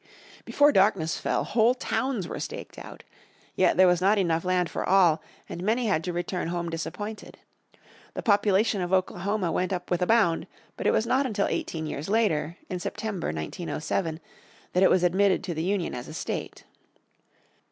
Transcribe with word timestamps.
Before 0.45 0.71
darkness 0.71 1.19
fell 1.19 1.43
whole 1.43 1.75
towns 1.75 2.27
were 2.27 2.39
staked 2.39 2.79
out. 2.79 3.03
Yet 3.55 3.77
there 3.77 3.85
was 3.85 4.01
not 4.01 4.17
enough 4.17 4.43
land 4.43 4.67
for 4.67 4.83
all 4.83 5.21
and 5.47 5.61
many 5.61 5.85
had 5.85 6.03
to 6.05 6.11
return 6.11 6.47
home 6.47 6.71
disappointed. 6.71 7.37
The 8.15 8.23
population 8.23 8.81
of 8.81 8.91
Oklahoma 8.91 9.51
went 9.51 9.71
up 9.71 9.91
with 9.91 10.01
a 10.01 10.07
bound 10.07 10.47
but 10.75 10.87
it 10.87 10.91
was 10.91 11.05
not 11.05 11.27
until 11.27 11.45
eighteen 11.45 11.85
years 11.85 12.09
later, 12.09 12.57
in 12.67 12.79
September, 12.79 13.27
1907, 13.27 14.19
that 14.73 14.81
it 14.81 14.89
was 14.89 15.03
admitted 15.03 15.43
to 15.43 15.53
the 15.53 15.61
Union 15.61 15.93
as 15.93 16.07
a 16.07 16.15
state. 16.15 16.63